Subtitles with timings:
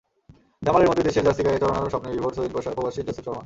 [0.61, 3.39] জামালের মতোই দেশের জার্সি গায়ে চরানোর স্বপ্নে বিভোর সুইডেন-প্রবাসী জোসেফ রহমান।